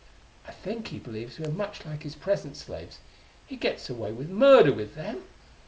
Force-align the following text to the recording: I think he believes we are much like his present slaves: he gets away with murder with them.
I 0.47 0.51
think 0.51 0.87
he 0.87 0.97
believes 0.97 1.37
we 1.37 1.45
are 1.45 1.51
much 1.51 1.85
like 1.85 2.01
his 2.01 2.15
present 2.15 2.57
slaves: 2.57 2.97
he 3.45 3.55
gets 3.55 3.87
away 3.87 4.11
with 4.11 4.29
murder 4.29 4.73
with 4.73 4.95
them. 4.95 5.25